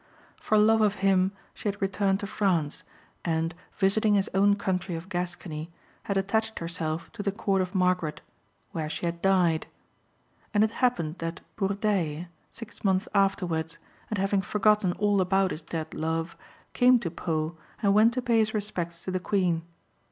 For 0.39 0.57
love 0.57 0.81
of 0.81 0.95
him 1.05 1.31
she 1.53 1.67
had 1.69 1.79
returned 1.79 2.21
to 2.21 2.25
France, 2.25 2.83
and, 3.23 3.53
visiting 3.75 4.15
his 4.15 4.31
own 4.33 4.55
country 4.55 4.95
of 4.95 5.09
Gascony, 5.09 5.69
had 6.05 6.17
attached 6.17 6.57
herself 6.57 7.11
to 7.11 7.21
the 7.21 7.31
Court 7.31 7.61
of 7.61 7.75
Margaret, 7.75 8.21
where 8.71 8.89
she 8.89 9.05
had 9.05 9.21
died. 9.21 9.67
And 10.55 10.63
it 10.63 10.71
happened 10.71 11.19
that 11.19 11.41
Bourdeilles, 11.55 12.25
six 12.49 12.83
months 12.83 13.07
afterwards, 13.13 13.77
and 14.09 14.17
having 14.17 14.41
forgotten 14.41 14.93
all 14.93 15.21
about 15.21 15.51
his 15.51 15.61
dead 15.61 15.93
love, 15.93 16.35
came 16.73 16.97
to 16.97 17.11
Pau 17.11 17.53
and 17.83 17.93
went 17.93 18.15
to 18.15 18.23
pay 18.23 18.39
his 18.39 18.55
respects 18.55 19.03
to 19.03 19.11
the 19.11 19.19
Queen. 19.19 19.61